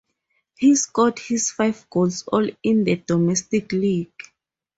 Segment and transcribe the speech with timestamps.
[0.57, 4.11] He scored his five goals all in the domestic league.